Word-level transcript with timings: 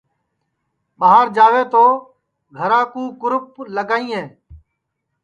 ٻار 0.99 1.25
جاوے 1.35 1.63
تو 1.73 1.83
گھرا 2.57 2.81
کُو 2.91 3.03
کُرپ 3.21 3.47
لگائیں 3.75 4.25